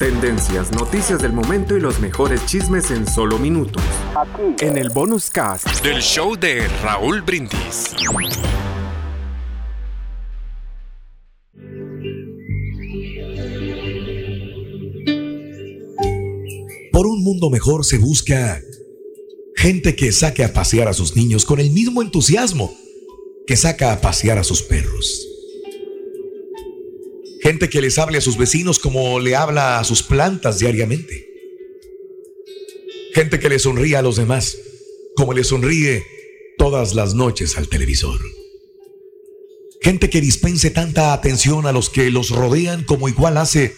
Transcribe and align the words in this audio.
Tendencias, 0.00 0.72
noticias 0.72 1.20
del 1.20 1.34
momento 1.34 1.76
y 1.76 1.80
los 1.80 2.00
mejores 2.00 2.46
chismes 2.46 2.90
en 2.90 3.06
solo 3.06 3.38
minutos. 3.38 3.82
Aquí. 4.16 4.64
En 4.64 4.78
el 4.78 4.88
bonus 4.88 5.28
cast 5.28 5.84
del 5.84 6.00
show 6.00 6.36
de 6.36 6.66
Raúl 6.82 7.20
Brindis. 7.20 7.90
Por 16.90 17.06
un 17.06 17.22
mundo 17.22 17.50
mejor 17.50 17.84
se 17.84 17.98
busca 17.98 18.58
gente 19.54 19.94
que 19.96 20.12
saque 20.12 20.44
a 20.44 20.54
pasear 20.54 20.88
a 20.88 20.94
sus 20.94 21.14
niños 21.14 21.44
con 21.44 21.60
el 21.60 21.70
mismo 21.72 22.00
entusiasmo 22.00 22.72
que 23.46 23.54
saca 23.58 23.92
a 23.92 24.00
pasear 24.00 24.38
a 24.38 24.44
sus 24.44 24.62
perros. 24.62 25.29
Gente 27.50 27.68
que 27.68 27.80
les 27.80 27.98
hable 27.98 28.16
a 28.16 28.20
sus 28.20 28.38
vecinos 28.38 28.78
como 28.78 29.18
le 29.18 29.34
habla 29.34 29.80
a 29.80 29.84
sus 29.84 30.04
plantas 30.04 30.60
diariamente. 30.60 31.26
Gente 33.12 33.40
que 33.40 33.48
le 33.48 33.58
sonríe 33.58 33.96
a 33.96 34.02
los 34.02 34.14
demás 34.14 34.56
como 35.16 35.32
le 35.32 35.42
sonríe 35.42 36.06
todas 36.58 36.94
las 36.94 37.14
noches 37.14 37.58
al 37.58 37.66
televisor. 37.66 38.20
Gente 39.82 40.08
que 40.10 40.20
dispense 40.20 40.70
tanta 40.70 41.12
atención 41.12 41.66
a 41.66 41.72
los 41.72 41.90
que 41.90 42.08
los 42.12 42.30
rodean 42.30 42.84
como 42.84 43.08
igual 43.08 43.36
hace 43.36 43.74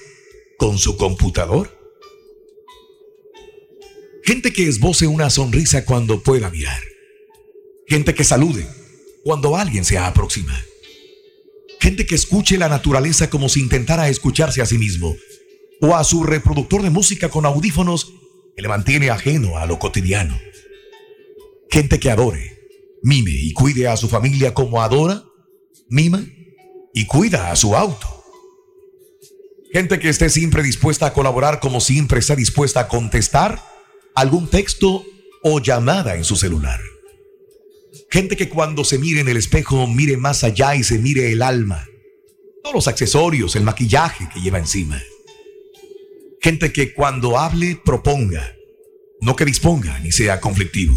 con 0.58 0.76
su 0.76 0.98
computador. 0.98 1.74
Gente 4.22 4.52
que 4.52 4.68
esboce 4.68 5.06
una 5.06 5.30
sonrisa 5.30 5.86
cuando 5.86 6.22
pueda 6.22 6.50
mirar. 6.50 6.82
Gente 7.86 8.14
que 8.14 8.24
salude 8.24 8.66
cuando 9.24 9.56
alguien 9.56 9.86
se 9.86 9.96
aproxima. 9.96 10.62
Gente 11.82 12.06
que 12.06 12.14
escuche 12.14 12.58
la 12.58 12.68
naturaleza 12.68 13.28
como 13.28 13.48
si 13.48 13.58
intentara 13.58 14.08
escucharse 14.08 14.62
a 14.62 14.66
sí 14.66 14.78
mismo, 14.78 15.16
o 15.80 15.96
a 15.96 16.04
su 16.04 16.22
reproductor 16.22 16.80
de 16.80 16.90
música 16.90 17.28
con 17.28 17.44
audífonos 17.44 18.12
que 18.54 18.62
le 18.62 18.68
mantiene 18.68 19.10
ajeno 19.10 19.58
a 19.58 19.66
lo 19.66 19.80
cotidiano. 19.80 20.38
Gente 21.68 21.98
que 21.98 22.08
adore, 22.08 22.56
mime 23.02 23.32
y 23.32 23.52
cuide 23.52 23.88
a 23.88 23.96
su 23.96 24.08
familia 24.08 24.54
como 24.54 24.80
adora, 24.80 25.24
mima 25.88 26.24
y 26.94 27.06
cuida 27.06 27.50
a 27.50 27.56
su 27.56 27.74
auto. 27.74 28.06
Gente 29.72 29.98
que 29.98 30.08
esté 30.08 30.30
siempre 30.30 30.62
dispuesta 30.62 31.06
a 31.06 31.12
colaborar 31.12 31.58
como 31.58 31.80
siempre 31.80 32.20
está 32.20 32.36
dispuesta 32.36 32.78
a 32.78 32.86
contestar 32.86 33.60
algún 34.14 34.46
texto 34.46 35.04
o 35.42 35.58
llamada 35.58 36.14
en 36.14 36.22
su 36.22 36.36
celular. 36.36 36.78
Gente 38.12 38.36
que 38.36 38.50
cuando 38.50 38.84
se 38.84 38.98
mire 38.98 39.20
en 39.20 39.28
el 39.30 39.38
espejo 39.38 39.86
mire 39.86 40.18
más 40.18 40.44
allá 40.44 40.76
y 40.76 40.84
se 40.84 40.98
mire 40.98 41.32
el 41.32 41.40
alma. 41.40 41.88
Todos 42.62 42.74
los 42.74 42.86
accesorios, 42.86 43.56
el 43.56 43.62
maquillaje 43.62 44.28
que 44.34 44.42
lleva 44.42 44.58
encima. 44.58 45.02
Gente 46.42 46.74
que 46.74 46.92
cuando 46.92 47.38
hable 47.38 47.80
proponga, 47.82 48.54
no 49.22 49.34
que 49.34 49.46
disponga 49.46 49.98
ni 50.00 50.12
sea 50.12 50.40
conflictivo. 50.40 50.94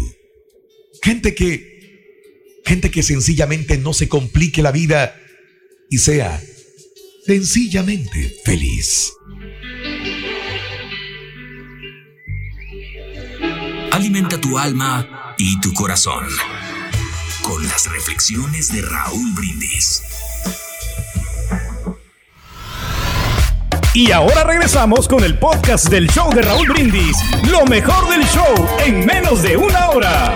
Gente 1.02 1.34
que, 1.34 2.60
gente 2.66 2.90
que 2.90 3.02
sencillamente 3.02 3.78
no 3.78 3.94
se 3.94 4.10
complique 4.10 4.60
la 4.60 4.70
vida 4.70 5.18
y 5.88 5.96
sea 5.96 6.38
sencillamente 7.24 8.36
feliz. 8.44 9.14
Alimenta 13.90 14.38
tu 14.38 14.58
alma 14.58 15.34
y 15.38 15.58
tu 15.60 15.72
corazón 15.72 16.26
con 17.46 17.62
las 17.68 17.88
reflexiones 17.88 18.72
de 18.72 18.82
Raúl 18.82 19.32
Brindis. 19.34 20.02
Y 23.94 24.10
ahora 24.10 24.42
regresamos 24.42 25.06
con 25.06 25.22
el 25.22 25.38
podcast 25.38 25.88
del 25.88 26.08
show 26.08 26.34
de 26.34 26.42
Raúl 26.42 26.68
Brindis, 26.68 27.16
lo 27.48 27.64
mejor 27.66 28.10
del 28.10 28.26
show 28.26 28.66
en 28.84 29.06
menos 29.06 29.44
de 29.44 29.56
una 29.56 29.90
hora. 29.90 30.34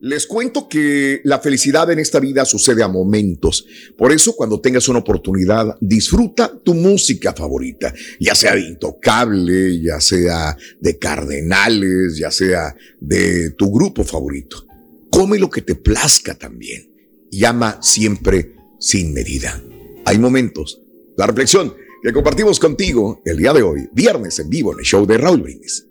Les 0.00 0.26
cuento 0.26 0.68
que 0.70 1.20
la 1.24 1.38
felicidad 1.38 1.90
en 1.90 1.98
esta 1.98 2.18
vida 2.18 2.46
sucede 2.46 2.82
a 2.82 2.88
momentos. 2.88 3.66
Por 3.98 4.10
eso, 4.10 4.34
cuando 4.34 4.60
tengas 4.60 4.88
una 4.88 5.00
oportunidad, 5.00 5.76
disfruta 5.80 6.50
tu 6.62 6.72
música 6.72 7.34
favorita, 7.34 7.92
ya 8.18 8.34
sea 8.34 8.54
de 8.54 8.62
Intocable, 8.62 9.82
ya 9.82 10.00
sea 10.00 10.56
de 10.80 10.98
Cardenales, 10.98 12.16
ya 12.16 12.30
sea 12.30 12.74
de 13.00 13.50
tu 13.50 13.70
grupo 13.70 14.02
favorito. 14.02 14.66
Come 15.14 15.38
lo 15.38 15.48
que 15.48 15.62
te 15.62 15.76
plazca 15.76 16.34
también. 16.34 16.90
Llama 17.30 17.78
siempre 17.80 18.56
sin 18.80 19.14
medida. 19.14 19.62
Hay 20.04 20.18
momentos. 20.18 20.80
La 21.16 21.28
reflexión 21.28 21.72
que 22.02 22.12
compartimos 22.12 22.58
contigo 22.58 23.22
el 23.24 23.36
día 23.36 23.52
de 23.52 23.62
hoy, 23.62 23.88
viernes 23.92 24.40
en 24.40 24.48
vivo 24.48 24.72
en 24.72 24.80
el 24.80 24.84
show 24.84 25.06
de 25.06 25.16
Raúl 25.16 25.42
Brindis. 25.42 25.86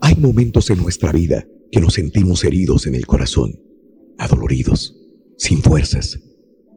Hay 0.00 0.14
momentos 0.14 0.70
en 0.70 0.78
nuestra 0.78 1.12
vida 1.12 1.46
que 1.70 1.82
nos 1.82 1.92
sentimos 1.92 2.44
heridos 2.44 2.86
en 2.86 2.94
el 2.94 3.06
corazón, 3.06 3.60
adoloridos, 4.16 4.96
sin 5.36 5.60
fuerzas, 5.60 6.18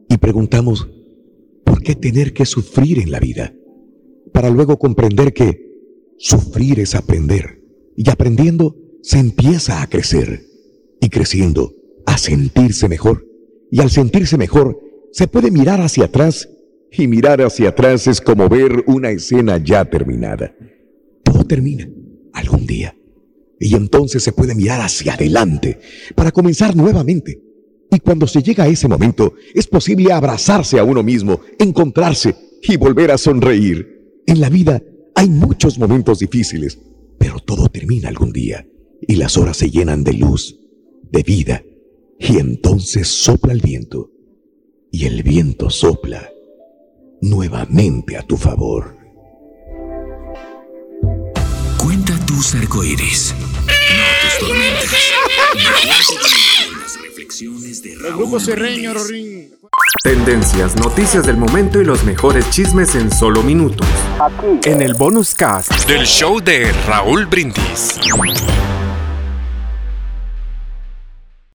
y 0.06 0.18
preguntamos, 0.18 0.86
¿por 1.64 1.82
qué 1.82 1.94
tener 1.94 2.34
que 2.34 2.44
sufrir 2.44 2.98
en 2.98 3.10
la 3.10 3.20
vida? 3.20 3.54
Para 4.34 4.50
luego 4.50 4.78
comprender 4.78 5.32
que 5.32 5.66
sufrir 6.18 6.78
es 6.78 6.94
aprender, 6.94 7.64
y 7.96 8.10
aprendiendo 8.10 8.76
se 9.02 9.18
empieza 9.18 9.80
a 9.80 9.88
crecer 9.88 10.49
y 11.00 11.08
creciendo 11.08 11.74
a 12.06 12.18
sentirse 12.18 12.88
mejor. 12.88 13.26
Y 13.70 13.80
al 13.80 13.90
sentirse 13.90 14.36
mejor, 14.36 14.78
se 15.12 15.26
puede 15.26 15.50
mirar 15.50 15.80
hacia 15.80 16.04
atrás 16.04 16.48
y 16.92 17.06
mirar 17.06 17.40
hacia 17.40 17.70
atrás 17.70 18.06
es 18.06 18.20
como 18.20 18.48
ver 18.48 18.84
una 18.86 19.10
escena 19.10 19.58
ya 19.58 19.84
terminada. 19.84 20.54
Todo 21.22 21.44
termina 21.44 21.88
algún 22.32 22.66
día. 22.66 22.96
Y 23.58 23.74
entonces 23.74 24.22
se 24.22 24.32
puede 24.32 24.54
mirar 24.54 24.80
hacia 24.80 25.14
adelante 25.14 25.78
para 26.14 26.32
comenzar 26.32 26.74
nuevamente. 26.74 27.42
Y 27.92 27.98
cuando 28.00 28.26
se 28.26 28.42
llega 28.42 28.64
a 28.64 28.68
ese 28.68 28.88
momento, 28.88 29.34
es 29.54 29.66
posible 29.66 30.12
abrazarse 30.12 30.78
a 30.78 30.84
uno 30.84 31.02
mismo, 31.02 31.40
encontrarse 31.58 32.34
y 32.62 32.76
volver 32.76 33.10
a 33.10 33.18
sonreír. 33.18 34.22
En 34.26 34.40
la 34.40 34.48
vida 34.48 34.82
hay 35.14 35.28
muchos 35.28 35.78
momentos 35.78 36.20
difíciles, 36.20 36.78
pero 37.18 37.38
todo 37.40 37.68
termina 37.68 38.08
algún 38.08 38.32
día 38.32 38.66
y 39.06 39.16
las 39.16 39.36
horas 39.36 39.56
se 39.56 39.70
llenan 39.70 40.04
de 40.04 40.12
luz 40.14 40.59
de 41.10 41.22
vida. 41.22 41.62
Y 42.18 42.38
entonces 42.38 43.08
sopla 43.08 43.52
el 43.52 43.60
viento. 43.60 44.10
Y 44.90 45.06
el 45.06 45.22
viento 45.22 45.70
sopla 45.70 46.30
nuevamente 47.20 48.16
a 48.16 48.22
tu 48.22 48.36
favor. 48.36 48.96
Cuenta 51.78 52.18
tus 52.26 52.54
arcoíris, 52.54 53.34
no 53.38 54.04
tus 54.22 54.48
tormentas. 54.48 54.92
Las 56.80 57.00
reflexiones 57.02 57.82
de 57.82 57.94
Raúl 57.96 58.40
Tendencias, 60.02 60.76
noticias 60.76 61.26
del 61.26 61.36
momento 61.36 61.80
y 61.80 61.84
los 61.84 62.04
mejores 62.04 62.48
chismes 62.50 62.94
en 62.94 63.12
solo 63.12 63.42
minutos. 63.42 63.86
Aquí. 64.20 64.68
En 64.68 64.82
el 64.82 64.94
bonus 64.94 65.34
cast 65.34 65.72
del 65.86 66.06
show 66.06 66.40
de 66.40 66.72
Raúl 66.86 67.26
Brindis. 67.26 67.98